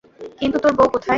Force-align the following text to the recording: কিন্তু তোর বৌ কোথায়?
কিন্তু 0.39 0.57
তোর 0.57 0.73
বৌ 0.73 0.85
কোথায়? 0.87 1.09